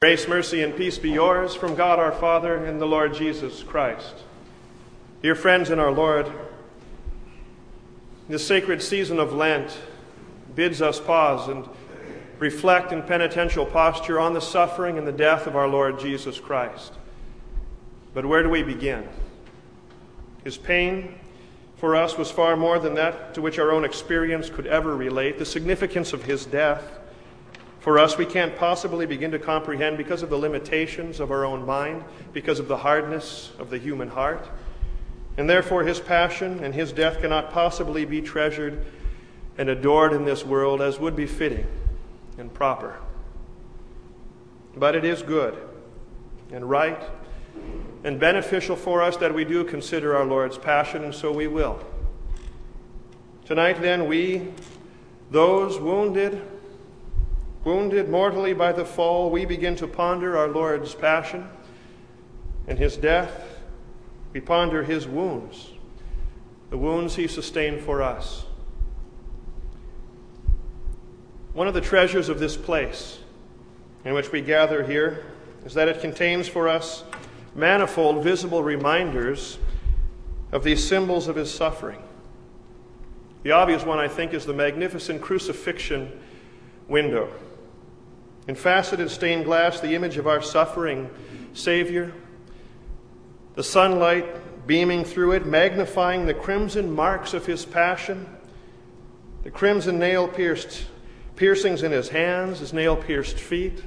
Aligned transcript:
Grace, 0.00 0.28
mercy, 0.28 0.62
and 0.62 0.76
peace 0.76 0.96
be 0.96 1.10
yours 1.10 1.56
from 1.56 1.74
God 1.74 1.98
our 1.98 2.12
Father 2.12 2.54
and 2.64 2.80
the 2.80 2.86
Lord 2.86 3.14
Jesus 3.14 3.64
Christ. 3.64 4.14
Dear 5.22 5.34
friends 5.34 5.70
in 5.70 5.80
our 5.80 5.90
Lord, 5.90 6.30
this 8.28 8.46
sacred 8.46 8.80
season 8.80 9.18
of 9.18 9.32
Lent 9.32 9.76
bids 10.54 10.80
us 10.80 11.00
pause 11.00 11.48
and 11.48 11.68
reflect 12.38 12.92
in 12.92 13.02
penitential 13.02 13.66
posture 13.66 14.20
on 14.20 14.34
the 14.34 14.40
suffering 14.40 14.98
and 14.98 15.04
the 15.04 15.10
death 15.10 15.48
of 15.48 15.56
our 15.56 15.66
Lord 15.66 15.98
Jesus 15.98 16.38
Christ. 16.38 16.92
But 18.14 18.24
where 18.24 18.44
do 18.44 18.50
we 18.50 18.62
begin? 18.62 19.08
His 20.44 20.56
pain 20.56 21.18
for 21.74 21.96
us 21.96 22.16
was 22.16 22.30
far 22.30 22.56
more 22.56 22.78
than 22.78 22.94
that 22.94 23.34
to 23.34 23.42
which 23.42 23.58
our 23.58 23.72
own 23.72 23.84
experience 23.84 24.48
could 24.48 24.68
ever 24.68 24.94
relate. 24.94 25.40
The 25.40 25.44
significance 25.44 26.12
of 26.12 26.22
his 26.22 26.46
death 26.46 26.97
for 27.80 27.98
us, 27.98 28.18
we 28.18 28.26
can't 28.26 28.56
possibly 28.56 29.06
begin 29.06 29.30
to 29.30 29.38
comprehend 29.38 29.96
because 29.96 30.22
of 30.22 30.30
the 30.30 30.36
limitations 30.36 31.20
of 31.20 31.30
our 31.30 31.44
own 31.44 31.64
mind, 31.64 32.04
because 32.32 32.58
of 32.58 32.68
the 32.68 32.78
hardness 32.78 33.52
of 33.58 33.70
the 33.70 33.78
human 33.78 34.08
heart. 34.08 34.48
And 35.36 35.48
therefore, 35.48 35.84
his 35.84 36.00
passion 36.00 36.64
and 36.64 36.74
his 36.74 36.92
death 36.92 37.20
cannot 37.20 37.52
possibly 37.52 38.04
be 38.04 38.20
treasured 38.20 38.84
and 39.56 39.68
adored 39.68 40.12
in 40.12 40.24
this 40.24 40.44
world 40.44 40.80
as 40.80 40.98
would 40.98 41.14
be 41.14 41.26
fitting 41.26 41.66
and 42.36 42.52
proper. 42.52 42.96
But 44.76 44.96
it 44.96 45.04
is 45.04 45.22
good 45.22 45.56
and 46.52 46.68
right 46.68 47.00
and 48.04 48.18
beneficial 48.18 48.76
for 48.76 49.02
us 49.02 49.16
that 49.16 49.34
we 49.34 49.44
do 49.44 49.64
consider 49.64 50.16
our 50.16 50.24
Lord's 50.24 50.58
passion, 50.58 51.04
and 51.04 51.14
so 51.14 51.32
we 51.32 51.46
will. 51.46 51.80
Tonight, 53.44 53.80
then, 53.80 54.06
we, 54.06 54.48
those 55.30 55.78
wounded, 55.78 56.40
Wounded 57.64 58.08
mortally 58.08 58.52
by 58.52 58.72
the 58.72 58.84
fall, 58.84 59.30
we 59.30 59.44
begin 59.44 59.76
to 59.76 59.86
ponder 59.86 60.36
our 60.36 60.48
Lord's 60.48 60.94
passion 60.94 61.48
and 62.66 62.78
his 62.78 62.96
death. 62.96 63.60
We 64.32 64.40
ponder 64.40 64.84
his 64.84 65.08
wounds, 65.08 65.72
the 66.70 66.78
wounds 66.78 67.16
he 67.16 67.26
sustained 67.26 67.80
for 67.80 68.02
us. 68.02 68.44
One 71.52 71.66
of 71.66 71.74
the 71.74 71.80
treasures 71.80 72.28
of 72.28 72.38
this 72.38 72.56
place 72.56 73.18
in 74.04 74.14
which 74.14 74.30
we 74.30 74.40
gather 74.40 74.84
here 74.84 75.26
is 75.64 75.74
that 75.74 75.88
it 75.88 76.00
contains 76.00 76.46
for 76.46 76.68
us 76.68 77.02
manifold 77.54 78.22
visible 78.22 78.62
reminders 78.62 79.58
of 80.52 80.62
these 80.62 80.86
symbols 80.86 81.26
of 81.26 81.36
his 81.36 81.52
suffering. 81.52 82.00
The 83.42 83.50
obvious 83.50 83.84
one, 83.84 83.98
I 83.98 84.08
think, 84.08 84.34
is 84.34 84.46
the 84.46 84.52
magnificent 84.52 85.20
crucifixion 85.20 86.12
window. 86.86 87.30
In 88.48 88.54
faceted 88.54 89.10
stained 89.10 89.44
glass, 89.44 89.78
the 89.78 89.94
image 89.94 90.16
of 90.16 90.26
our 90.26 90.40
suffering 90.40 91.10
Savior, 91.52 92.12
the 93.54 93.62
sunlight 93.62 94.66
beaming 94.66 95.04
through 95.04 95.32
it, 95.32 95.44
magnifying 95.44 96.24
the 96.24 96.32
crimson 96.32 96.90
marks 96.90 97.34
of 97.34 97.44
his 97.44 97.66
passion, 97.66 98.26
the 99.42 99.50
crimson 99.50 99.98
nail 99.98 100.26
pierced 100.26 100.86
piercings 101.36 101.82
in 101.82 101.92
his 101.92 102.08
hands, 102.08 102.60
his 102.60 102.72
nail 102.72 102.96
pierced 102.96 103.38
feet, 103.38 103.82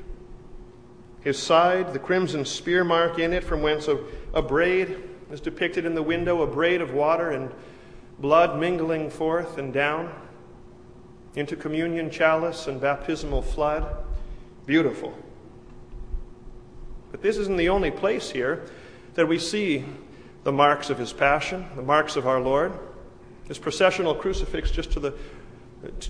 his 1.22 1.40
side, 1.40 1.92
the 1.92 2.00
crimson 2.00 2.46
spear 2.46 2.84
mark 2.84 3.18
in 3.18 3.34
it, 3.34 3.44
from 3.44 3.64
whence 3.64 3.88
a, 3.88 4.00
a 4.34 4.44
braid 4.44 4.96
is 5.32 5.42
depicted 5.42 5.86
in 5.86 5.96
the 5.96 6.04
window, 6.04 6.44
a 6.44 6.48
braid 6.48 6.82
of 6.82 6.94
water 6.94 7.32
and 7.32 7.52
blood 8.20 8.60
mingling 8.60 9.10
forth 9.10 9.58
and 9.58 9.74
down 9.74 10.14
into 11.36 11.56
communion 11.56 12.12
chalice 12.12 12.68
and 12.68 12.80
baptismal 12.80 13.42
flood. 13.42 14.06
Beautiful. 14.66 15.14
But 17.12 17.22
this 17.22 17.38
isn't 17.38 17.58
the 17.58 17.70
only 17.70 17.92
place 17.92 18.32
here 18.32 18.66
that 19.16 19.28
we 19.28 19.38
see 19.38 19.86
the 20.44 20.52
marks 20.52 20.90
of 20.90 20.98
his 20.98 21.14
passion, 21.14 21.66
the 21.76 21.82
marks 21.82 22.16
of 22.16 22.28
our 22.28 22.40
Lord. 22.40 22.78
This 23.48 23.58
processional 23.58 24.16
crucifix 24.16 24.72
just 24.72 24.92
to 24.94 25.00
the 25.00 25.14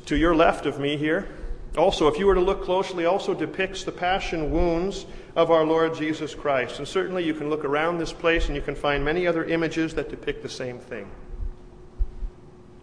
to 0.06 0.16
your 0.16 0.36
left 0.36 0.66
of 0.66 0.80
me 0.80 0.98
here. 0.98 1.30
Also, 1.78 2.10
if 2.10 2.20
you 2.20 2.28
were 2.28 2.36
to 2.36 2.42
look 2.42 2.64
closely, 2.64 3.06
also 3.06 3.34
depicts 3.34 3.84
the 3.84 3.92
passion 3.92 4.52
wounds 4.52 5.06
of 5.36 5.50
our 5.50 5.64
Lord 5.64 5.96
Jesus 5.96 6.36
Christ. 6.36 6.80
And 6.80 6.88
certainly 6.88 7.24
you 7.24 7.34
can 7.34 7.50
look 7.50 7.64
around 7.64 7.98
this 7.98 8.12
place 8.12 8.48
and 8.48 8.56
you 8.56 8.62
can 8.62 8.76
find 8.76 9.06
many 9.06 9.26
other 9.26 9.46
images 9.46 9.94
that 9.94 10.10
depict 10.10 10.44
the 10.44 10.50
same 10.50 10.80
thing. 10.80 11.10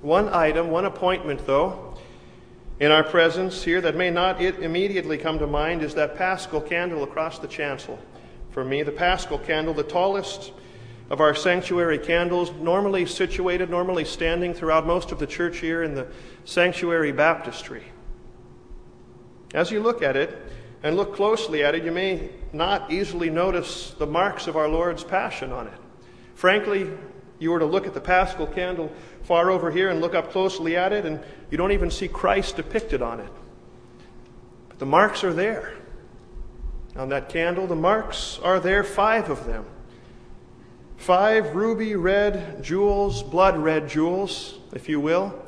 One 0.01 0.31
item, 0.31 0.71
one 0.71 0.87
appointment, 0.87 1.47
though, 1.47 1.99
in 2.81 2.93
our 2.93 3.03
presence 3.03 3.65
here 3.65 3.81
that 3.81 3.97
may 3.97 4.11
not 4.11 4.41
immediately 4.41 5.19
come 5.19 5.39
to 5.39 5.47
mind 5.47 5.83
is 5.83 5.95
that 5.95 6.17
paschal 6.17 6.61
candle 6.61 7.03
across 7.03 7.39
the 7.39 7.49
chancel. 7.49 7.99
For 8.51 8.65
me, 8.65 8.83
the 8.83 8.93
paschal 8.93 9.39
candle, 9.39 9.75
the 9.75 9.83
tallest 9.83 10.53
of 11.11 11.21
our 11.21 11.35
sanctuary 11.35 11.99
candles, 11.99 12.53
normally 12.53 13.07
situated, 13.07 13.71
normally 13.71 14.05
standing 14.05 14.55
throughout 14.55 14.87
most 14.87 15.11
of 15.11 15.19
the 15.19 15.27
church 15.27 15.59
here 15.59 15.83
in 15.83 15.95
the 15.95 16.07
sanctuary 16.45 17.13
baptistry. 17.13 17.83
As 19.55 19.71
you 19.71 19.81
look 19.81 20.03
at 20.03 20.17
it 20.17 20.39
and 20.83 20.97
look 20.97 21.17
closely 21.17 21.65
at 21.65 21.75
it, 21.75 21.83
you 21.85 21.91
may 21.91 22.31
not 22.53 22.93
easily 22.93 23.31
notice 23.31 23.95
the 23.99 24.07
marks 24.07 24.47
of 24.47 24.57
our 24.57 24.69
Lord's 24.69 25.03
passion 25.03 25.51
on 25.51 25.67
it. 25.67 25.79
Frankly, 26.35 26.91
you 27.39 27.51
were 27.51 27.59
to 27.59 27.67
look 27.67 27.87
at 27.87 27.95
the 27.95 28.01
paschal 28.01 28.47
candle 28.47 28.93
far 29.29 29.51
over 29.51 29.71
here 29.71 29.91
and 29.91 30.01
look 30.01 30.15
up 30.15 30.33
closely 30.33 30.75
at 30.75 30.91
it, 30.91 31.05
and 31.05 31.21
you 31.51 31.59
don't 31.59 31.73
even 31.73 31.91
see 31.91 32.09
Christ 32.09 32.57
depicted 32.57 33.03
on 33.03 33.21
it. 33.21 33.31
But 34.71 34.79
the 34.79 34.87
marks 34.87 35.23
are 35.23 35.35
there. 35.35 35.75
On 36.97 37.11
that 37.11 37.29
candle, 37.29 37.67
the 37.67 37.77
marks 37.77 38.41
are 38.43 38.59
there, 38.59 38.83
five 38.83 39.29
of 39.29 39.45
them. 39.45 39.67
Five 40.97 41.55
ruby 41.55 41.95
red 41.95 42.65
jewels, 42.65 43.23
blood 43.23 43.59
red 43.59 43.87
jewels, 43.87 44.59
if 44.73 44.89
you 44.89 44.99
will. 44.99 45.39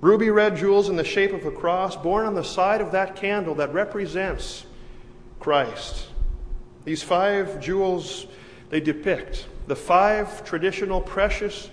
Ruby 0.00 0.30
red 0.30 0.56
jewels 0.56 0.88
in 0.88 0.96
the 0.96 1.04
shape 1.04 1.32
of 1.32 1.46
a 1.46 1.52
cross 1.52 1.94
borne 1.94 2.26
on 2.26 2.34
the 2.34 2.42
side 2.42 2.80
of 2.80 2.90
that 2.90 3.14
candle 3.14 3.54
that 3.54 3.72
represents 3.72 4.66
Christ. 5.38 6.08
These 6.84 7.04
five 7.04 7.60
jewels, 7.60 8.26
they 8.70 8.80
depict 8.80 9.46
the 9.68 9.76
five 9.76 10.44
traditional 10.44 11.00
precious 11.00 11.70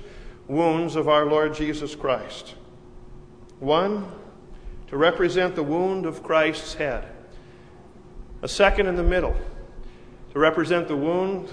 wounds 0.49 0.95
of 0.95 1.07
our 1.07 1.25
Lord 1.25 1.53
Jesus 1.53 1.95
Christ. 1.95 2.55
One, 3.59 4.11
to 4.87 4.97
represent 4.97 5.55
the 5.55 5.63
wound 5.63 6.05
of 6.05 6.23
Christ's 6.23 6.73
head. 6.73 7.07
A 8.41 8.47
second 8.47 8.87
in 8.87 8.95
the 8.95 9.03
middle, 9.03 9.35
to 10.33 10.39
represent 10.39 10.87
the 10.87 10.95
wound 10.95 11.47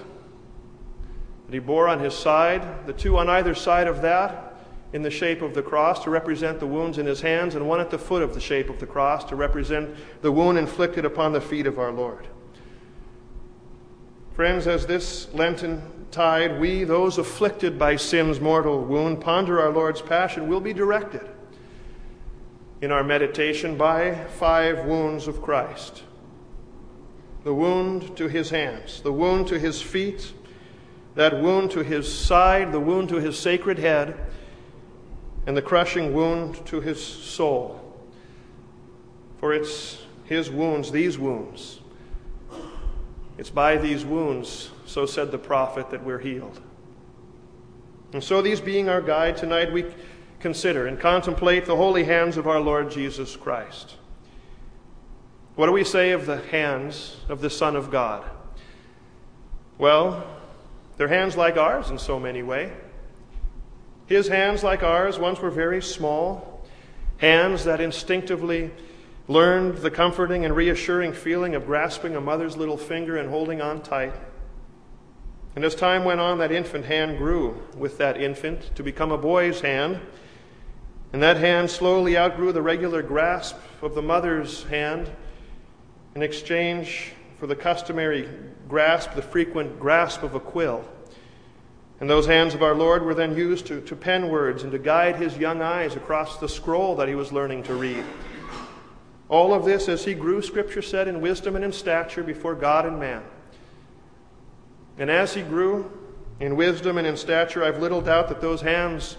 that 1.45 1.53
he 1.53 1.59
bore 1.59 1.87
on 1.87 1.99
his 1.99 2.15
side. 2.15 2.87
The 2.87 2.93
two 2.93 3.17
on 3.17 3.29
either 3.29 3.53
side 3.53 3.87
of 3.87 4.01
that, 4.01 4.55
in 4.93 5.03
the 5.03 5.11
shape 5.11 5.41
of 5.41 5.53
the 5.53 5.61
cross, 5.61 6.03
to 6.05 6.09
represent 6.09 6.59
the 6.59 6.67
wounds 6.67 6.97
in 6.97 7.05
his 7.05 7.21
hands, 7.21 7.53
and 7.53 7.67
one 7.67 7.79
at 7.79 7.91
the 7.91 7.99
foot 7.99 8.23
of 8.23 8.33
the 8.33 8.39
shape 8.39 8.69
of 8.69 8.79
the 8.79 8.87
cross, 8.87 9.23
to 9.25 9.35
represent 9.35 9.95
the 10.21 10.31
wound 10.31 10.57
inflicted 10.57 11.05
upon 11.05 11.33
the 11.33 11.41
feet 11.41 11.67
of 11.67 11.77
our 11.77 11.91
Lord. 11.91 12.27
Friends, 14.37 14.67
as 14.67 14.85
this 14.85 15.33
Lenten 15.33 15.81
tide, 16.11 16.59
we, 16.59 16.83
those 16.83 17.17
afflicted 17.17 17.79
by 17.79 17.95
sin's 17.95 18.39
mortal 18.39 18.85
wound, 18.85 19.19
ponder 19.19 19.59
our 19.59 19.71
Lord's 19.71 19.99
passion, 19.99 20.47
will 20.47 20.59
be 20.59 20.73
directed 20.73 21.27
in 22.79 22.91
our 22.91 23.03
meditation 23.03 23.77
by 23.77 24.13
five 24.37 24.85
wounds 24.85 25.27
of 25.27 25.41
Christ 25.41 26.03
the 27.45 27.53
wound 27.55 28.15
to 28.15 28.27
his 28.27 28.51
hands, 28.51 29.01
the 29.01 29.11
wound 29.11 29.47
to 29.47 29.57
his 29.57 29.81
feet, 29.81 30.33
that 31.15 31.41
wound 31.41 31.71
to 31.71 31.79
his 31.79 32.07
side, 32.07 32.71
the 32.71 32.79
wound 32.79 33.09
to 33.09 33.15
his 33.15 33.39
sacred 33.39 33.79
head, 33.79 34.19
and 35.47 35.57
the 35.57 35.63
crushing 35.63 36.13
wound 36.13 36.63
to 36.67 36.79
his 36.79 37.03
soul. 37.03 37.81
For 39.39 39.51
it's 39.51 40.05
his 40.25 40.51
wounds, 40.51 40.91
these 40.91 41.17
wounds, 41.17 41.79
it's 43.37 43.49
by 43.49 43.77
these 43.77 44.03
wounds 44.05 44.71
so 44.85 45.05
said 45.05 45.31
the 45.31 45.37
prophet 45.37 45.89
that 45.91 46.03
we're 46.03 46.19
healed. 46.19 46.59
And 48.13 48.23
so, 48.23 48.41
these 48.41 48.61
being 48.61 48.89
our 48.89 49.01
guide, 49.01 49.37
tonight 49.37 49.71
we 49.71 49.85
consider 50.39 50.87
and 50.87 50.99
contemplate 50.99 51.65
the 51.65 51.75
holy 51.75 52.03
hands 52.03 52.37
of 52.37 52.47
our 52.47 52.59
Lord 52.59 52.89
Jesus 52.89 53.35
Christ. 53.35 53.95
What 55.55 55.65
do 55.65 55.71
we 55.71 55.83
say 55.83 56.11
of 56.11 56.25
the 56.25 56.37
hands 56.37 57.17
of 57.27 57.41
the 57.41 57.49
Son 57.49 57.75
of 57.75 57.91
God? 57.91 58.23
Well, 59.77 60.25
they're 60.97 61.07
hands 61.07 61.35
like 61.35 61.57
ours 61.57 61.89
in 61.89 61.99
so 61.99 62.19
many 62.19 62.43
ways. 62.43 62.71
His 64.07 64.27
hands, 64.29 64.63
like 64.63 64.83
ours, 64.83 65.19
once 65.19 65.39
were 65.39 65.51
very 65.51 65.81
small, 65.81 66.65
hands 67.17 67.65
that 67.65 67.81
instinctively 67.81 68.71
learned 69.27 69.77
the 69.79 69.91
comforting 69.91 70.45
and 70.45 70.55
reassuring 70.55 71.13
feeling 71.13 71.55
of 71.55 71.65
grasping 71.65 72.15
a 72.15 72.21
mother's 72.21 72.55
little 72.55 72.77
finger 72.77 73.17
and 73.17 73.29
holding 73.29 73.61
on 73.61 73.81
tight. 73.81 74.13
And 75.55 75.65
as 75.65 75.75
time 75.75 76.05
went 76.05 76.19
on, 76.19 76.37
that 76.37 76.51
infant 76.51 76.85
hand 76.85 77.17
grew 77.17 77.61
with 77.75 77.97
that 77.97 78.21
infant 78.21 78.75
to 78.75 78.83
become 78.83 79.11
a 79.11 79.17
boy's 79.17 79.61
hand. 79.61 79.99
And 81.11 81.23
that 81.23 81.37
hand 81.37 81.69
slowly 81.69 82.17
outgrew 82.17 82.51
the 82.51 82.61
regular 82.61 83.01
grasp 83.01 83.57
of 83.81 83.95
the 83.95 84.01
mother's 84.01 84.63
hand 84.65 85.11
in 86.15 86.21
exchange 86.21 87.13
for 87.39 87.47
the 87.47 87.55
customary 87.55 88.29
grasp, 88.67 89.13
the 89.13 89.21
frequent 89.21 89.79
grasp 89.79 90.23
of 90.23 90.35
a 90.35 90.39
quill. 90.39 90.85
And 91.99 92.09
those 92.09 92.27
hands 92.27 92.53
of 92.53 92.61
our 92.61 92.75
Lord 92.75 93.03
were 93.03 93.15
then 93.15 93.35
used 93.35 93.65
to, 93.67 93.81
to 93.81 93.95
pen 93.95 94.29
words 94.29 94.63
and 94.63 94.71
to 94.71 94.79
guide 94.79 95.15
his 95.15 95.37
young 95.37 95.61
eyes 95.61 95.95
across 95.95 96.37
the 96.37 96.47
scroll 96.47 96.95
that 96.95 97.07
he 97.07 97.15
was 97.15 97.31
learning 97.31 97.63
to 97.63 97.73
read. 97.73 98.05
All 99.29 99.53
of 99.53 99.65
this 99.65 99.89
as 99.89 100.05
he 100.05 100.13
grew, 100.13 100.41
Scripture 100.41 100.81
said, 100.81 101.07
in 101.07 101.19
wisdom 101.21 101.55
and 101.55 101.65
in 101.65 101.73
stature 101.73 102.23
before 102.23 102.55
God 102.55 102.85
and 102.85 102.99
man. 102.99 103.23
And 104.97 105.11
as 105.11 105.33
he 105.33 105.41
grew 105.41 105.91
in 106.39 106.55
wisdom 106.55 106.97
and 106.97 107.05
in 107.05 107.17
stature, 107.17 107.63
I've 107.63 107.79
little 107.79 108.01
doubt 108.01 108.29
that 108.29 108.41
those 108.41 108.61
hands 108.61 109.17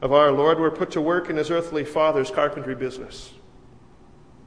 of 0.00 0.12
our 0.12 0.32
Lord 0.32 0.58
were 0.58 0.70
put 0.70 0.90
to 0.92 1.00
work 1.00 1.28
in 1.28 1.36
his 1.36 1.50
earthly 1.50 1.84
father's 1.84 2.30
carpentry 2.30 2.74
business. 2.74 3.32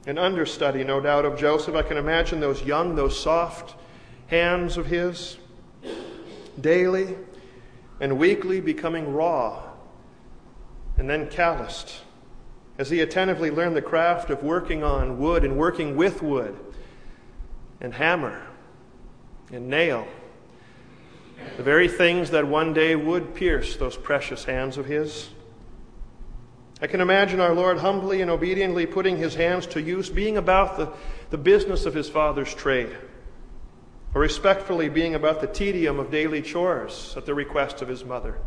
An 0.06 0.18
understudy, 0.18 0.82
no 0.82 1.00
doubt, 1.00 1.24
of 1.24 1.38
Joseph. 1.38 1.74
I 1.74 1.82
can 1.82 1.96
imagine 1.96 2.40
those 2.40 2.62
young, 2.62 2.96
those 2.96 3.18
soft 3.18 3.74
hands 4.26 4.76
of 4.76 4.86
his, 4.86 5.36
daily 6.60 7.16
and 8.00 8.18
weekly 8.18 8.60
becoming 8.60 9.12
raw 9.12 9.62
and 10.96 11.08
then 11.08 11.28
calloused 11.28 12.00
as 12.78 12.90
he 12.90 13.00
attentively 13.00 13.50
learned 13.50 13.76
the 13.76 13.82
craft 13.82 14.30
of 14.30 14.42
working 14.42 14.82
on 14.82 15.18
wood 15.18 15.44
and 15.44 15.56
working 15.56 15.96
with 15.96 16.22
wood 16.22 16.58
and 17.80 17.94
hammer 17.94 18.42
and 19.52 19.68
nail, 19.68 20.06
the 21.56 21.62
very 21.62 21.88
things 21.88 22.30
that 22.30 22.46
one 22.46 22.72
day 22.72 22.96
would 22.96 23.34
pierce 23.34 23.76
those 23.76 23.96
precious 23.96 24.44
hands 24.44 24.76
of 24.78 24.86
his. 24.86 25.30
I 26.82 26.86
can 26.86 27.00
imagine 27.00 27.40
our 27.40 27.54
Lord 27.54 27.78
humbly 27.78 28.22
and 28.22 28.30
obediently 28.30 28.86
putting 28.86 29.18
his 29.18 29.34
hands 29.34 29.66
to 29.68 29.82
use, 29.82 30.08
being 30.08 30.38
about 30.38 30.78
the, 30.78 30.90
the 31.28 31.38
business 31.38 31.84
of 31.84 31.92
his 31.92 32.08
Father's 32.08 32.54
trade, 32.54 32.96
or 34.14 34.20
respectfully 34.22 34.88
being 34.88 35.14
about 35.14 35.42
the 35.42 35.46
tedium 35.46 35.98
of 35.98 36.10
daily 36.10 36.40
chores 36.40 37.14
at 37.16 37.26
the 37.26 37.34
request 37.34 37.82
of 37.82 37.88
his 37.88 38.04
mother. 38.04 38.38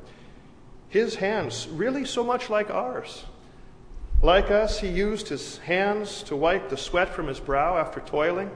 His 0.89 1.15
hands, 1.15 1.67
really 1.67 2.05
so 2.05 2.23
much 2.23 2.49
like 2.49 2.71
ours. 2.71 3.23
Like 4.23 4.51
us, 4.51 4.79
he 4.79 4.87
used 4.87 5.27
his 5.27 5.57
hands 5.57 6.23
to 6.23 6.35
wipe 6.37 6.69
the 6.69 6.77
sweat 6.77 7.09
from 7.09 7.27
his 7.27 7.41
brow 7.41 7.77
after 7.77 7.99
toiling. 7.99 8.49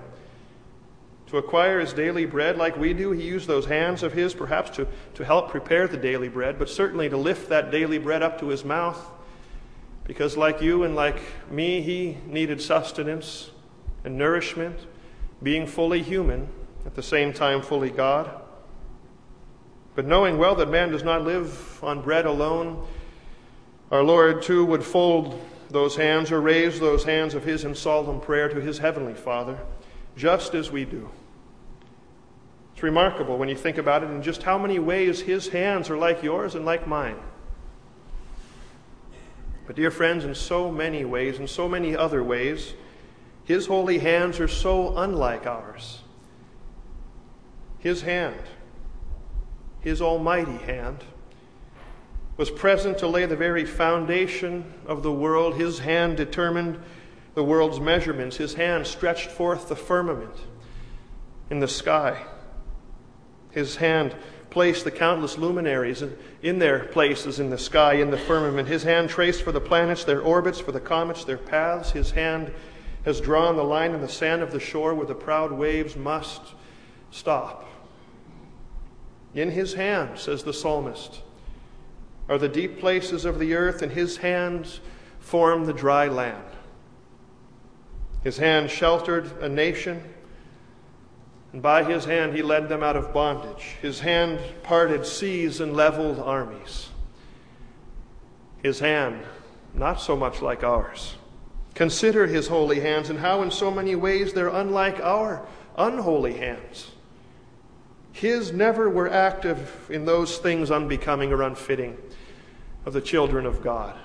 To 1.25 1.38
acquire 1.38 1.81
his 1.81 1.92
daily 1.92 2.25
bread, 2.25 2.58
like 2.58 2.78
we 2.78 2.94
do, 2.94 3.12
he 3.12 3.24
used 3.24 3.50
those 3.50 3.66
hands 3.66 4.02
of 4.02 4.14
his 4.14 4.34
perhaps 4.34 4.69
to, 4.78 4.88
to 5.16 5.25
help 5.25 5.50
prepare 5.50 5.86
the 5.86 5.98
daily 5.98 6.30
bread, 6.30 6.58
but 6.58 6.69
certainly 6.69 7.10
to 7.10 7.18
lift 7.18 7.50
that 7.50 7.69
daily 7.69 7.98
bread 7.98 8.24
up 8.24 8.40
to 8.40 8.48
his 8.48 8.64
mouth. 8.64 9.12
Because, 10.06 10.38
like 10.38 10.62
you 10.62 10.84
and 10.84 10.96
like 10.96 11.19
me, 11.52 11.81
he 11.81 12.18
needed 12.25 12.62
sustenance 12.62 13.52
and 14.06 14.18
nourishment, 14.18 14.80
being 15.44 15.68
fully 15.68 16.02
human, 16.02 16.48
at 16.86 16.96
the 16.96 17.04
same 17.04 17.34
time 17.34 17.62
fully 17.62 17.90
God. 17.90 18.31
But 19.96 20.06
knowing 20.06 20.38
well 20.38 20.56
that 20.56 20.69
man 20.69 20.92
does 20.92 21.04
not 21.04 21.25
live 21.25 21.84
on 21.84 22.02
bread 22.04 22.25
alone, 22.25 22.88
our 23.92 24.02
Lord 24.02 24.42
too 24.42 24.64
would 24.64 24.86
fold 24.86 25.38
those 25.69 25.96
hands 25.96 26.31
or 26.31 26.40
raise 26.42 26.80
those 26.80 27.04
hands 27.04 27.34
of 27.34 27.44
his 27.44 27.64
in 27.64 27.75
solemn 27.75 28.22
prayer 28.22 28.50
to 28.50 28.62
his 28.62 28.78
heavenly 28.78 29.14
Father, 29.14 29.60
just 30.16 30.54
as 30.54 30.72
we 30.72 30.86
do. 30.86 31.10
It's 32.74 32.84
remarkable 32.84 33.38
when 33.38 33.50
you 33.50 33.56
think 33.56 33.78
about 33.78 34.04
it 34.04 34.12
in 34.12 34.22
just 34.22 34.44
how 34.44 34.58
many 34.58 34.80
ways 34.80 35.22
his 35.22 35.50
hands 35.50 35.90
are 35.90 35.98
like 35.98 36.24
yours 36.24 36.56
and 36.56 36.66
like 36.66 36.88
mine. 36.88 37.18
But, 39.66 39.75
dear 39.75 39.92
friends, 39.92 40.24
in 40.24 40.34
so 40.36 40.72
many 40.72 41.04
ways, 41.04 41.40
in 41.40 41.48
so 41.48 41.68
many 41.68 41.96
other 41.96 42.24
ways, 42.24 42.74
his 43.44 43.68
holy 43.68 43.98
hands 43.98 44.40
are 44.40 44.48
so 44.48 44.98
unlike 44.98 45.46
ours. 45.46 46.00
His 47.80 48.04
hand, 48.04 48.40
his 49.81 50.02
almighty 50.02 50.58
hand, 50.58 51.04
was 52.38 52.51
present 52.51 53.00
to 53.00 53.07
lay 53.07 53.25
the 53.25 53.36
very 53.36 53.66
foundation 53.66 54.74
of 54.86 55.04
the 55.04 55.12
world. 55.12 55.56
His 55.56 55.80
hand 55.80 56.18
determined 56.18 56.80
the 57.34 57.44
world's 57.44 57.80
measurements. 57.80 58.38
His 58.38 58.54
hand 58.54 58.86
stretched 58.88 59.30
forth 59.30 59.68
the 59.68 59.75
firmament 59.75 60.36
in 61.50 61.60
the 61.60 61.68
sky. 61.68 62.24
His 63.51 63.78
hand 63.78 64.16
placed 64.51 64.84
the 64.84 64.92
countless 64.92 65.38
luminaries 65.38 66.04
in 66.42 66.60
their 66.60 66.86
places 66.86 67.39
in 67.39 67.50
the 67.50 67.57
sky, 67.57 67.94
in 67.94 68.12
the 68.12 68.18
firmament. 68.18 68.68
His 68.68 68.83
hand 68.83 69.10
traced 69.10 69.42
for 69.42 69.51
the 69.51 69.60
planets 69.60 70.04
their 70.04 70.22
orbits, 70.22 70.60
for 70.60 70.72
the 70.72 70.80
comets 70.80 71.25
their 71.25 71.38
paths. 71.38 71.92
His 71.92 72.12
hand 72.12 72.54
has 73.04 73.19
drawn 73.19 73.56
the 73.56 73.63
line 73.63 73.94
in 73.94 74.01
the 74.01 74.10
sand 74.10 74.42
of 74.42 74.51
the 74.51 74.60
shore 74.60 74.94
where 74.94 75.06
the 75.06 75.16
proud 75.16 75.51
waves 75.51 75.95
must 75.95 76.42
stop. 77.12 77.66
In 79.33 79.51
his 79.51 79.74
hand, 79.74 80.18
says 80.18 80.44
the 80.44 80.54
psalmist, 80.54 81.22
are 82.29 82.38
the 82.38 82.50
deep 82.50 82.79
places 82.79 83.25
of 83.25 83.39
the 83.39 83.53
earth, 83.53 83.81
and 83.81 83.91
his 83.91 84.18
hands 84.18 84.79
form 85.19 85.65
the 85.65 85.74
dry 85.74 86.07
land. 86.07 86.44
His 88.24 88.38
hand 88.38 88.69
sheltered 88.69 89.31
a 89.41 89.47
nation, 89.47 90.03
and 91.53 91.62
by 91.62 91.83
his 91.83 92.06
hand 92.06 92.35
he 92.35 92.41
led 92.41 92.68
them 92.68 92.83
out 92.83 92.97
of 92.97 93.13
bondage. 93.13 93.77
His 93.81 94.01
hand 94.01 94.39
parted 94.63 95.06
seas 95.06 95.62
and 95.62 95.75
leveled 95.75 96.19
armies. 96.19 96.89
His 98.62 98.80
hand, 98.80 99.23
not 99.73 100.01
so 100.01 100.15
much 100.15 100.41
like 100.41 100.63
ours. 100.63 101.15
Consider 101.73 102.27
his 102.27 102.47
holy 102.47 102.80
hands 102.80 103.09
and 103.09 103.19
how, 103.19 103.41
in 103.44 103.51
so 103.51 103.69
many 103.69 103.95
ways, 103.95 104.33
they're 104.33 104.50
unlike 104.50 105.00
our 105.00 105.45
unholy 105.77 106.33
hands. 106.33 106.91
His 108.18 108.52
never 108.52 108.90
were 108.90 109.08
active 109.08 109.88
in 109.92 110.06
those 110.06 110.40
things 110.40 110.72
unbecoming 110.72 111.31
or 111.31 111.44
unfitting 111.44 111.96
of 112.84 112.94
the 112.94 113.02
children 113.02 113.46
of 113.46 113.62
God. 113.62 113.96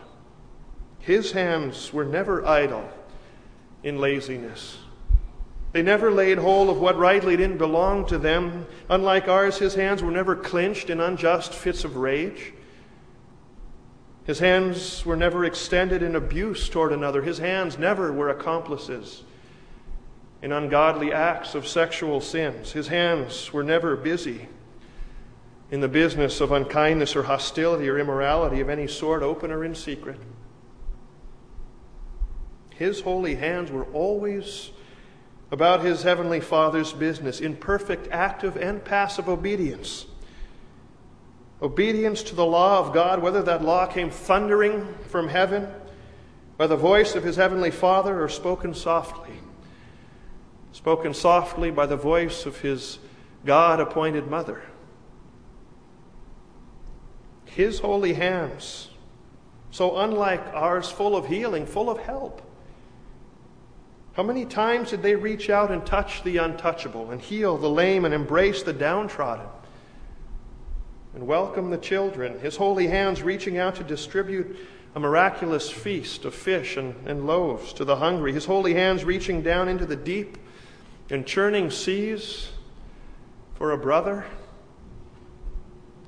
His 0.99 1.33
hands 1.33 1.95
were 1.95 2.05
never 2.05 2.45
idle 2.45 2.91
in 3.83 3.99
laziness. 3.99 4.77
They 5.73 5.81
never 5.81 6.11
laid 6.11 6.37
hold 6.37 6.69
of 6.69 6.79
what 6.79 6.99
rightly 6.99 7.39
didn't 7.39 7.57
belong 7.57 8.05
to 8.09 8.19
them. 8.19 8.67
Unlike 8.91 9.29
ours, 9.29 9.57
his 9.57 9.77
hands 9.77 10.03
were 10.03 10.11
never 10.11 10.37
clenched 10.37 10.91
in 10.91 11.01
unjust 11.01 11.55
fits 11.55 11.83
of 11.83 11.97
rage. 11.97 12.53
His 14.25 14.41
hands 14.41 15.07
were 15.07 15.17
never 15.17 15.47
extended 15.47 16.03
in 16.03 16.17
abuse 16.17 16.69
toward 16.69 16.93
another. 16.93 17.23
His 17.23 17.39
hands 17.39 17.79
never 17.79 18.13
were 18.13 18.29
accomplices 18.29 19.23
in 20.43 20.51
ungodly 20.51 21.13
acts 21.13 21.55
of 21.55 21.67
sexual 21.69 22.21
sins. 22.21 22.73
His 22.73 22.89
hands 22.89 23.53
were 23.53 23.63
never 23.63 23.97
busy 23.97 24.49
in 25.71 25.81
the 25.81 25.89
business 25.89 26.41
of 26.41 26.51
unkindness 26.51 27.15
or 27.15 27.23
hostility 27.23 27.89
or 27.89 27.99
immorality 27.99 28.61
of 28.61 28.69
any 28.69 28.89
sort, 28.89 29.23
open 29.23 29.53
or 29.53 29.65
in 29.65 29.75
secret. 29.75 30.19
His 32.75 33.01
holy 33.03 33.37
hands 33.37 33.71
were 33.71 33.85
always 33.87 34.71
about 35.53 35.85
his 35.85 36.03
heavenly 36.03 36.41
Father's 36.41 36.93
business 36.93 37.41
in 37.41 37.57
perfect 37.57 38.09
active 38.11 38.57
and 38.57 38.85
passive 38.85 39.29
obedience. 39.29 40.07
Obedience 41.63 42.25
to 42.25 42.35
the 42.35 42.45
law 42.45 42.81
of 42.81 42.93
God, 42.93 43.23
whether 43.23 43.43
that 43.43 43.63
law 43.63 43.87
came 43.87 44.11
thundering 44.11 44.89
from 45.09 45.29
heaven 45.29 45.69
by 46.57 46.67
the 46.67 46.77
voice 46.77 47.15
of 47.15 47.23
his 47.23 47.37
heavenly 47.37 47.71
Father 47.71 48.21
or 48.21 48.29
spoken 48.29 48.75
softly 48.75 49.39
spoken 50.73 51.15
softly 51.15 51.71
by 51.71 51.87
the 51.87 51.97
voice 51.97 52.47
of 52.47 52.61
his 52.61 52.99
God 53.45 53.81
appointed 53.81 54.29
mother. 54.29 54.63
His 57.45 57.81
holy 57.81 58.15
hands, 58.15 58.89
so 59.71 59.99
unlike 59.99 60.43
ours, 60.55 60.91
full 60.91 61.15
of 61.15 61.27
healing, 61.27 61.67
full 61.67 61.91
of 61.91 61.99
help. 61.99 62.41
How 64.15 64.23
many 64.23 64.45
times 64.45 64.91
did 64.91 65.03
they 65.03 65.15
reach 65.15 65.51
out 65.51 65.71
and 65.71 65.85
touch 65.85 66.23
the 66.23 66.39
untouchable, 66.39 67.11
and 67.11 67.21
heal 67.21 67.59
the 67.59 67.69
lame, 67.69 68.05
and 68.05 68.15
embrace 68.15 68.63
the 68.63 68.73
downtrodden, 68.73 69.47
and 71.15 71.27
welcome 71.27 71.71
the 71.71 71.79
children? 71.79 72.39
His 72.41 72.57
holy 72.57 72.87
hands 72.87 73.23
reaching 73.23 73.59
out 73.59 73.77
to 73.77 73.85
distribute 73.85 74.57
a 74.95 75.01
miraculous 75.01 75.71
feast 75.71 76.25
of 76.25 76.35
fish 76.35 76.77
and, 76.77 76.95
and 77.07 77.27
loaves 77.27 77.73
to 77.75 77.85
the 77.85 77.97
hungry. 77.97 78.33
His 78.33 78.45
holy 78.45 78.75
hands 78.75 79.05
reaching 79.05 79.43
down 79.43 79.69
into 79.69 79.87
the 79.87 79.97
deep 79.97 80.39
and 81.13 81.27
churning 81.27 81.71
seas 81.71 82.49
for 83.55 83.73
a 83.73 83.79
brother, 83.79 84.25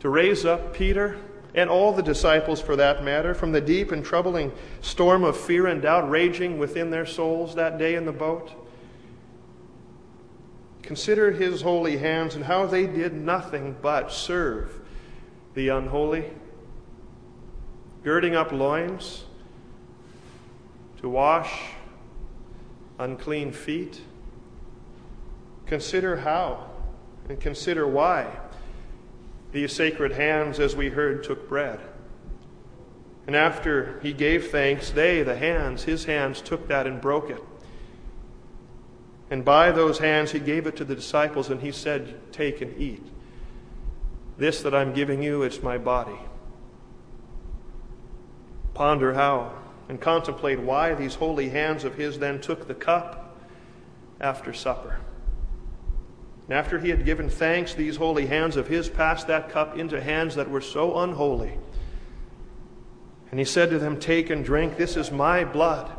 to 0.01 0.09
raise 0.09 0.47
up 0.47 0.73
Peter 0.75 1.19
and 1.55 1.69
all 1.69 1.93
the 1.93 2.03
disciples 2.03 2.59
for 2.59 2.75
that 2.75 3.05
matter 3.05 3.35
from 3.35 3.53
the 3.53 3.61
deep 3.61 3.93
and 3.93 4.03
troubling 4.03 4.51
storm 4.81 5.23
of 5.23 5.37
fear 5.37 5.67
and 5.67 5.83
doubt 5.83 6.09
raging 6.09 6.59
within 6.59 6.91
their 6.91 7.05
souls 7.05 7.55
that 7.55 7.79
day 7.79 7.97
in 7.97 8.07
the 8.07 8.13
boat. 8.13 8.51
Consider 10.83 11.33
his 11.33 11.61
holy 11.61 11.99
hands 11.99 12.35
and 12.35 12.45
how 12.45 12.67
they 12.67 12.87
did 12.87 13.13
nothing 13.13 13.77
but 13.83 14.11
serve 14.11 14.81
the 15.53 15.69
unholy, 15.69 16.31
girding 18.03 18.35
up 18.35 18.53
loins 18.53 19.25
to 21.03 21.11
wash 21.11 21.53
unclean 22.99 23.53
feet 23.53 24.01
consider 25.67 26.17
how 26.17 26.71
and 27.29 27.41
consider 27.41 27.87
why 27.87 28.39
these 29.53 29.73
sacred 29.73 30.13
hands, 30.13 30.59
as 30.59 30.75
we 30.75 30.91
heard, 30.91 31.23
took 31.23 31.49
bread. 31.49 31.81
And 33.27 33.37
after 33.37 34.01
he 34.03 34.13
gave 34.13 34.49
thanks, 34.49 34.91
they, 34.91 35.23
the 35.23 35.37
hands, 35.37 35.85
his 35.85 36.05
hands, 36.05 36.41
took 36.41 36.67
that 36.69 36.87
and 36.87 37.01
broke 37.01 37.31
it. 37.31 37.41
And 39.31 39.45
by 39.45 39.71
those 39.71 39.99
hands 39.99 40.33
he 40.33 40.41
gave 40.41 40.67
it 40.67 40.77
to 40.77 40.85
the 40.85 40.97
disciples, 40.97 41.51
and 41.51 41.61
he 41.61 41.73
said, 41.73 42.33
Take 42.33 42.61
and 42.61 42.77
eat. 42.81 43.07
This 44.37 44.61
that 44.63 44.75
I'm 44.75 44.93
giving 44.93 45.23
you, 45.23 45.43
it's 45.43 45.63
my 45.63 45.79
body. 45.79 46.19
Ponder 48.75 49.15
how 49.15 49.53
and 49.89 50.01
contemplate 50.01 50.61
why 50.61 50.95
these 50.95 51.15
holy 51.15 51.51
hands 51.51 51.85
of 51.85 51.95
his 51.95 52.19
then 52.19 52.41
took 52.41 52.67
the 52.67 52.75
cup 52.75 53.39
after 54.21 54.53
supper. 54.53 54.99
And 56.49 56.59
after 56.59 56.79
he 56.79 56.91
had 56.91 57.05
given 57.05 57.31
thanks, 57.31 57.75
these 57.75 57.97
holy 57.97 58.27
hands 58.27 58.57
of 58.57 58.69
his 58.69 58.89
passed 58.89 59.27
that 59.29 59.49
cup 59.49 59.79
into 59.79 60.01
hands 60.01 60.35
that 60.35 60.51
were 60.51 60.61
so 60.61 60.99
unholy. 60.99 61.59
And 63.31 63.39
he 63.39 63.45
said 63.45 63.71
to 63.71 63.79
them, 63.79 63.99
Take 63.99 64.31
and 64.31 64.45
drink. 64.45 64.77
This 64.77 64.97
is 64.97 65.11
my 65.11 65.45
blood 65.45 65.91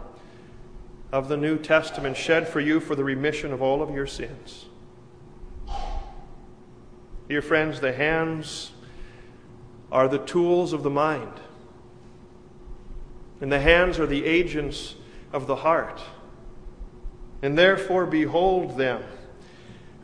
of 1.12 1.30
the 1.30 1.38
New 1.38 1.58
Testament, 1.58 2.16
shed 2.16 2.48
for 2.48 2.60
you 2.60 2.80
for 2.80 2.96
the 2.96 3.04
remission 3.04 3.52
of 3.52 3.62
all 3.62 3.82
of 3.82 3.90
your 3.90 4.08
sins. 4.08 4.66
Dear 7.28 7.42
friends, 7.42 7.80
the 7.80 7.94
hands 7.94 8.72
are 9.92 10.08
the 10.08 10.20
tools 10.20 10.74
of 10.74 10.84
the 10.84 10.90
mind, 10.90 11.40
and 13.42 13.52
the 13.52 13.60
hands 13.60 13.98
are 13.98 14.06
the 14.06 14.25
agents 14.25 14.96
of 15.34 15.48
the 15.48 15.56
heart. 15.58 16.02
And 17.42 17.58
therefore, 17.58 18.06
behold 18.06 18.78
them 18.78 19.04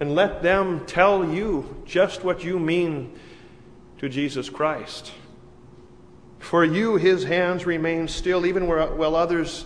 and 0.01 0.15
let 0.15 0.41
them 0.41 0.83
tell 0.87 1.23
you 1.23 1.83
just 1.85 2.23
what 2.23 2.43
you 2.43 2.57
mean 2.57 3.17
to 3.99 4.09
Jesus 4.09 4.49
Christ. 4.49 5.11
For 6.39 6.65
you, 6.65 6.95
his 6.95 7.23
hands 7.23 7.67
remain 7.67 8.07
still, 8.07 8.47
even 8.47 8.65
while 8.65 9.15
others 9.15 9.65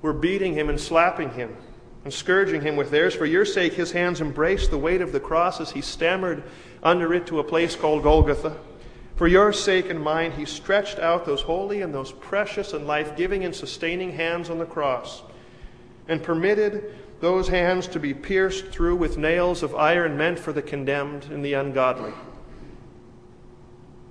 were 0.00 0.12
beating 0.12 0.54
him 0.54 0.68
and 0.68 0.78
slapping 0.78 1.32
him 1.32 1.56
and 2.04 2.14
scourging 2.14 2.60
him 2.60 2.76
with 2.76 2.92
theirs. 2.92 3.12
For 3.12 3.26
your 3.26 3.44
sake, 3.44 3.72
his 3.72 3.90
hands 3.90 4.20
embraced 4.20 4.70
the 4.70 4.78
weight 4.78 5.00
of 5.00 5.10
the 5.10 5.18
cross 5.18 5.60
as 5.60 5.72
he 5.72 5.80
stammered 5.80 6.44
under 6.84 7.12
it 7.12 7.26
to 7.26 7.40
a 7.40 7.44
place 7.44 7.74
called 7.74 8.04
Golgotha. 8.04 8.56
For 9.16 9.26
your 9.26 9.52
sake 9.52 9.90
and 9.90 10.00
mine, 10.00 10.30
he 10.30 10.44
stretched 10.44 11.00
out 11.00 11.26
those 11.26 11.42
holy 11.42 11.80
and 11.82 11.92
those 11.92 12.12
precious 12.12 12.72
and 12.72 12.86
life 12.86 13.16
giving 13.16 13.44
and 13.44 13.54
sustaining 13.54 14.12
hands 14.12 14.48
on 14.48 14.58
the 14.58 14.64
cross 14.64 15.24
and 16.06 16.22
permitted 16.22 16.94
those 17.22 17.46
hands 17.46 17.86
to 17.86 18.00
be 18.00 18.12
pierced 18.12 18.66
through 18.66 18.96
with 18.96 19.16
nails 19.16 19.62
of 19.62 19.76
iron 19.76 20.16
meant 20.16 20.40
for 20.40 20.52
the 20.52 20.60
condemned 20.60 21.24
and 21.26 21.44
the 21.44 21.54
ungodly. 21.54 22.12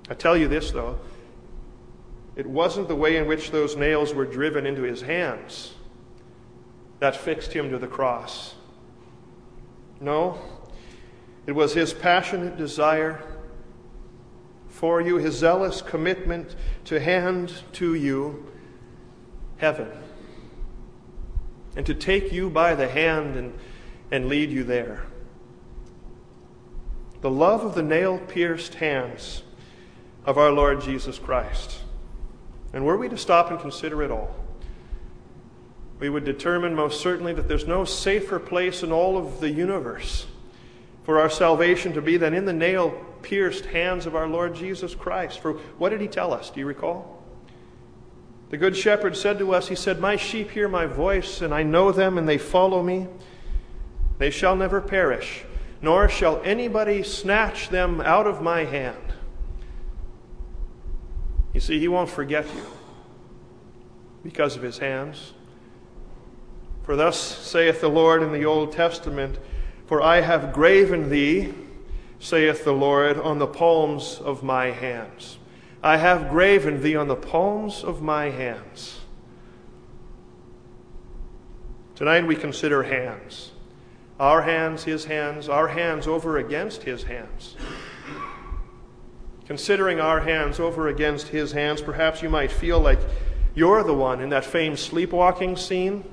I 0.10 0.14
tell 0.14 0.38
you 0.38 0.48
this, 0.48 0.72
though, 0.72 0.98
it 2.38 2.48
wasn't 2.48 2.88
the 2.88 2.96
way 2.96 3.18
in 3.18 3.28
which 3.28 3.52
those 3.52 3.76
nails 3.76 4.14
were 4.14 4.24
driven 4.24 4.66
into 4.66 4.84
his 4.84 5.02
hands 5.02 5.74
that 7.00 7.14
fixed 7.18 7.52
him 7.52 7.70
to 7.70 7.78
the 7.78 7.86
cross. 7.86 8.56
No, 10.00 10.40
it 11.46 11.52
was 11.52 11.74
his 11.74 11.94
passionate 11.94 12.56
desire 12.56 13.22
for 14.70 15.02
you, 15.02 15.18
his 15.18 15.36
zealous 15.36 15.82
commitment 15.82 16.56
to 16.86 16.98
hand 16.98 17.52
to 17.74 17.94
you 17.94 18.50
heaven 19.58 19.90
and 21.76 21.86
to 21.86 21.94
take 21.94 22.32
you 22.32 22.50
by 22.50 22.76
the 22.76 22.88
hand 22.88 23.36
and, 23.36 23.54
and 24.12 24.28
lead 24.28 24.52
you 24.52 24.64
there. 24.64 25.04
The 27.22 27.30
love 27.30 27.64
of 27.64 27.76
the 27.76 27.84
nail 27.84 28.18
pierced 28.18 28.76
hands 28.76 29.44
of 30.26 30.38
our 30.38 30.52
Lord 30.52 30.82
Jesus 30.82 31.20
Christ. 31.20 31.80
And 32.74 32.86
were 32.86 32.98
we 32.98 33.10
to 33.10 33.18
stop 33.18 33.52
and 33.52 33.60
consider 33.60 34.02
it 34.04 34.12
all, 34.12 34.36
we 36.00 36.10
would 36.10 36.24
determine 36.24 36.74
most 36.74 37.00
certainly 37.00 37.34
that 37.34 37.48
there's 37.48 37.68
no 37.68 37.86
safer 37.86 38.40
place 38.40 38.82
in 38.82 38.92
all 38.92 39.18
of 39.18 39.40
the 39.40 39.52
universe 39.52 40.26
for 41.04 41.20
our 41.20 41.30
salvation 41.30 41.94
to 41.94 42.02
be 42.02 42.18
than 42.18 42.34
in 42.34 42.46
the 42.46 42.54
nail 42.54 42.90
pierced 43.22 43.66
hands 43.66 44.06
of 44.06 44.16
our 44.16 44.28
Lord 44.28 44.56
Jesus 44.56 44.96
Christ. 44.96 45.40
For 45.40 45.54
what 45.78 45.90
did 45.90 46.02
he 46.02 46.08
tell 46.08 46.34
us? 46.34 46.50
Do 46.50 46.60
you 46.60 46.66
recall? 46.66 47.21
The 48.52 48.58
Good 48.58 48.76
Shepherd 48.76 49.16
said 49.16 49.40
to 49.40 49.54
us, 49.54 49.70
He 49.70 49.76
said, 49.76 50.02
My 50.02 50.18
sheep 50.18 50.52
hear 50.52 50.68
my 50.68 50.86
voice, 50.86 51.42
and 51.42 51.54
I 51.54 51.64
know 51.64 51.94
them, 51.94 52.18
and 52.18 52.28
they 52.28 52.38
follow 52.38 52.84
me. 52.84 53.08
They 54.18 54.30
shall 54.30 54.58
never 54.58 54.82
perish, 54.82 55.46
nor 55.82 56.10
shall 56.10 56.42
anybody 56.44 57.02
snatch 57.02 57.70
them 57.70 58.02
out 58.02 58.28
of 58.28 58.42
my 58.42 58.66
hand. 58.66 59.14
You 61.54 61.62
see, 61.62 61.80
He 61.80 61.88
won't 61.88 62.10
forget 62.10 62.46
you 62.54 62.66
because 64.22 64.58
of 64.58 64.64
His 64.64 64.80
hands. 64.80 65.32
For 66.84 66.98
thus 66.98 67.18
saith 67.18 67.80
the 67.80 67.90
Lord 67.90 68.22
in 68.22 68.34
the 68.34 68.44
Old 68.44 68.74
Testament, 68.74 69.40
For 69.86 70.02
I 70.02 70.20
have 70.20 70.52
graven 70.52 71.10
thee, 71.10 71.54
saith 72.20 72.66
the 72.66 72.74
Lord, 72.74 73.18
on 73.18 73.40
the 73.40 73.48
palms 73.48 74.20
of 74.22 74.44
my 74.44 74.72
hands. 74.72 75.38
I 75.84 75.98
have 75.98 76.30
graven 76.30 76.84
thee 76.84 76.96
on 76.96 77.08
the 77.08 77.16
palms 77.16 77.84
of 77.84 78.02
my 78.02 78.30
hands. 78.30 79.00
Tonight 81.96 82.28
we 82.28 82.36
consider 82.36 82.84
hands. 82.84 83.52
Our 84.20 84.44
hands, 84.44 84.84
his 84.84 85.06
hands, 85.06 85.50
our 85.50 85.70
hands 85.70 86.06
over 86.06 86.38
against 86.38 86.84
his 86.84 87.04
hands. 87.04 87.56
Considering 89.48 90.00
our 90.00 90.20
hands 90.20 90.60
over 90.60 90.88
against 90.88 91.30
his 91.30 91.52
hands, 91.52 91.82
perhaps 91.82 92.22
you 92.22 92.30
might 92.30 92.52
feel 92.52 92.80
like 92.80 93.00
you're 93.56 93.84
the 93.84 93.94
one 93.94 94.22
in 94.22 94.30
that 94.30 94.46
famed 94.46 94.78
sleepwalking 94.78 95.58
scene 95.58 96.04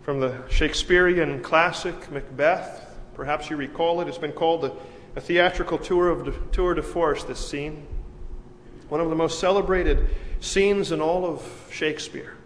from 0.00 0.20
the 0.20 0.42
Shakespearean 0.48 1.42
classic 1.42 2.10
Macbeth. 2.10 2.98
Perhaps 3.12 3.50
you 3.50 3.56
recall 3.56 4.00
it. 4.00 4.08
It's 4.08 4.18
been 4.18 4.32
called 4.32 4.64
a, 4.64 4.72
a 5.14 5.20
theatrical 5.20 5.76
tour 5.76 6.08
of 6.08 6.50
tour 6.50 6.72
de 6.72 6.82
force, 6.82 7.22
this 7.22 7.46
scene 7.46 7.86
one 8.88 9.00
of 9.00 9.08
the 9.10 9.16
most 9.16 9.38
celebrated 9.38 10.08
scenes 10.40 10.92
in 10.92 11.00
all 11.00 11.24
of 11.24 11.68
Shakespeare. 11.70 12.36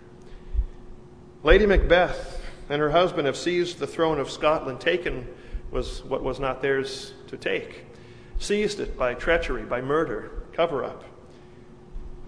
Lady 1.43 1.67
Macbeth 1.67 2.41
and 2.69 2.81
her 2.81 2.91
husband 2.91 3.27
have 3.27 3.37
seized 3.37 3.79
the 3.79 3.87
throne 3.87 4.19
of 4.19 4.31
Scotland, 4.31 4.81
taken 4.81 5.27
was 5.71 6.05
what 6.05 6.23
was 6.23 6.41
not 6.41 6.63
theirs 6.63 7.13
to 7.29 7.37
take, 7.37 7.85
seized 8.39 8.81
it 8.81 8.97
by 8.97 9.15
treachery, 9.15 9.63
by 9.63 9.81
murder, 9.81 10.31
cover 10.53 10.85
up. 10.85 11.05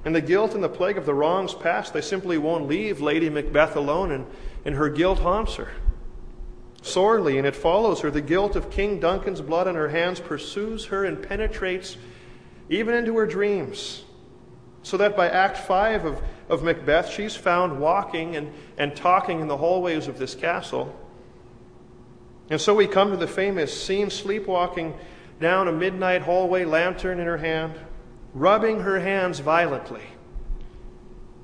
And 0.05 0.15
the 0.15 0.21
guilt 0.21 0.55
and 0.55 0.65
the 0.65 0.69
plague 0.69 0.97
of 0.97 1.07
the 1.07 1.15
wrongs 1.15 1.55
past, 1.55 1.93
they 1.93 2.01
simply 2.01 2.39
won't 2.39 2.67
leave 2.67 3.01
Lady 3.01 3.29
Macbeth 3.29 3.77
alone, 3.77 4.13
and, 4.13 4.27
and 4.65 4.75
her 4.75 4.89
guilt 4.89 5.19
haunts 5.19 5.57
her. 5.57 5.71
Sorely, 6.83 7.37
and 7.37 7.47
it 7.47 7.55
follows 7.55 8.01
her. 8.01 8.11
The 8.11 8.23
guilt 8.23 8.57
of 8.57 8.71
King 8.71 9.01
Duncan's 9.01 9.43
blood 9.43 9.69
on 9.69 9.75
her 9.75 9.89
hands 9.89 10.19
pursues 10.19 10.87
her 10.87 11.05
and 11.05 11.23
penetrates 11.23 11.99
even 12.71 12.95
into 12.95 13.19
her 13.19 13.27
dreams. 13.27 14.05
So 14.83 14.97
that 14.97 15.15
by 15.15 15.29
Act 15.29 15.59
5 15.59 16.07
of, 16.07 16.23
of 16.49 16.63
Macbeth, 16.63 17.11
she's 17.11 17.37
found 17.37 17.79
walking 17.79 18.37
and, 18.37 18.51
and 18.79 18.97
talking 18.97 19.41
in 19.41 19.49
the 19.49 19.59
hallways 19.59 20.09
of 20.09 20.19
this 20.19 20.35
castle. 20.35 20.97
And 22.49 22.61
so 22.61 22.75
we 22.75 22.87
come 22.87 23.11
to 23.11 23.17
the 23.17 23.29
famous 23.29 23.79
scene 23.79 24.09
sleepwalking 24.09 24.95
down 25.41 25.69
a 25.69 25.73
midnight 25.73 26.23
hallway, 26.23 26.65
lantern 26.65 27.21
in 27.21 27.27
her 27.27 27.37
hand, 27.37 27.75
rubbing 28.33 28.81
her 28.81 29.01
hands 29.01 29.41
violently. 29.41 30.03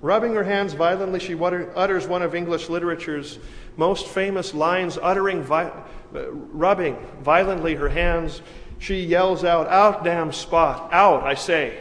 Rubbing 0.00 0.34
her 0.34 0.44
hands 0.44 0.74
violently, 0.74 1.18
she 1.18 1.34
utters 1.34 2.06
one 2.06 2.22
of 2.22 2.34
English 2.34 2.68
literature's 2.68 3.38
most 3.76 4.06
famous 4.06 4.54
lines, 4.54 4.98
uttering, 5.02 5.42
vi- 5.42 5.72
uh, 6.14 6.30
rubbing 6.30 6.96
violently 7.20 7.74
her 7.74 7.88
hands 7.88 8.42
she 8.78 9.00
yells 9.00 9.44
out, 9.44 9.68
Out, 9.68 10.04
damn 10.04 10.32
spot! 10.32 10.92
Out, 10.92 11.22
I 11.22 11.34
say! 11.34 11.78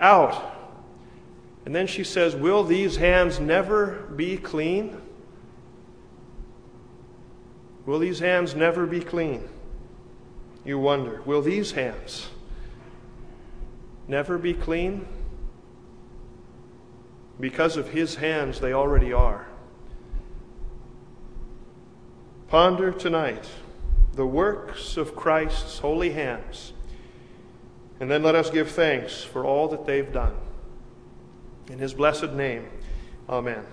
Out! 0.00 0.54
And 1.64 1.74
then 1.74 1.86
she 1.86 2.04
says, 2.04 2.34
Will 2.34 2.64
these 2.64 2.96
hands 2.96 3.40
never 3.40 4.08
be 4.16 4.36
clean? 4.36 5.00
Will 7.84 7.98
these 7.98 8.20
hands 8.20 8.54
never 8.54 8.86
be 8.86 9.00
clean? 9.00 9.48
You 10.64 10.78
wonder, 10.78 11.22
will 11.24 11.42
these 11.42 11.72
hands 11.72 12.28
never 14.06 14.38
be 14.38 14.54
clean? 14.54 15.06
Because 17.40 17.76
of 17.76 17.90
his 17.90 18.16
hands, 18.16 18.60
they 18.60 18.72
already 18.72 19.12
are. 19.12 19.46
Ponder 22.48 22.90
tonight 22.90 23.48
the 24.18 24.26
works 24.26 24.96
of 24.96 25.14
Christ's 25.14 25.78
holy 25.78 26.10
hands. 26.10 26.72
And 28.00 28.10
then 28.10 28.24
let 28.24 28.34
us 28.34 28.50
give 28.50 28.68
thanks 28.68 29.22
for 29.22 29.44
all 29.44 29.68
that 29.68 29.86
they've 29.86 30.12
done. 30.12 30.34
In 31.70 31.78
his 31.78 31.94
blessed 31.94 32.32
name, 32.32 32.66
amen. 33.28 33.64